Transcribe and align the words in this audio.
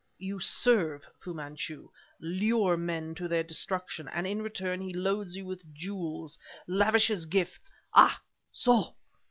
You 0.17 0.39
serve 0.39 1.07
Fu 1.19 1.31
Manchu, 1.31 1.87
lure 2.19 2.75
men 2.75 3.13
to 3.13 3.27
their 3.27 3.43
destruction, 3.43 4.07
and 4.07 4.25
in 4.25 4.41
return 4.41 4.81
he 4.81 4.91
loads 4.95 5.35
you 5.35 5.45
with 5.45 5.75
jewels, 5.75 6.39
lavishes 6.65 7.27
gifts" 7.27 7.69
"Ah! 7.93 8.19
so!" 8.51 8.95